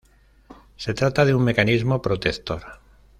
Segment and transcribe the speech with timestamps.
[0.77, 2.63] Se trata de un mecanismo protector.